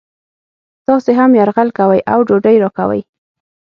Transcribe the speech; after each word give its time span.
تاسې 0.87 1.11
هم 1.19 1.31
یرغل 1.39 1.69
کوئ 1.77 1.99
او 2.13 2.19
هم 2.21 2.25
ډوډۍ 2.27 2.55
راکوئ 2.63 3.01